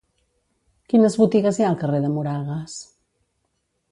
[0.93, 2.79] Quines botigues hi ha al carrer de Moragas?